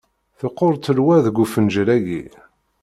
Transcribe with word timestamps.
Teqqur 0.39 0.73
ttelwa 0.75 1.15
deg 1.25 1.35
ufenǧal-ayi. 1.43 2.23